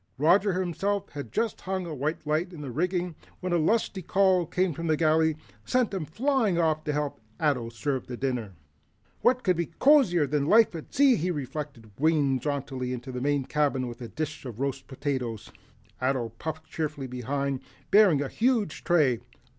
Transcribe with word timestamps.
Roger 0.17 0.59
himself 0.59 1.09
had 1.09 1.31
just 1.31 1.61
hung 1.61 1.85
a 1.85 1.93
white 1.93 2.25
light 2.25 2.51
in 2.53 2.61
the 2.61 2.71
rigging 2.71 3.13
when 3.39 3.53
a 3.53 3.57
lusty 3.59 4.01
call 4.01 4.47
from 4.47 4.87
the 4.87 4.97
galley 4.97 5.37
sent 5.63 5.93
him 5.93 6.05
flying 6.05 6.57
off 6.57 6.83
to 6.83 6.91
help 6.91 7.21
Ato 7.39 7.69
serve 7.69 8.07
the 8.07 8.17
dinner. 8.17 8.53
"What 9.21 9.43
could 9.43 9.55
be 9.55 9.67
cozier 9.67 10.25
than 10.25 10.45
a 10.45 10.49
life 10.49 10.73
at 10.73 10.91
sea?" 10.91 11.17
he 11.17 11.29
reflected, 11.29 11.91
winging 11.99 12.39
jauntily 12.39 12.93
into 12.93 13.11
the 13.11 13.21
main 13.21 13.45
cabin 13.45 13.87
with 13.87 14.01
a 14.01 14.07
dish 14.07 14.43
of 14.43 14.59
roast 14.59 14.87
potatoes. 14.87 15.51
Ato 16.01 16.29
puffed 16.29 16.65
cheerfully 16.65 17.05
behind, 17.05 17.59
bearing 17.91 18.23
a 18.23 18.27
huge 18.27 18.83
tray. 18.83 19.19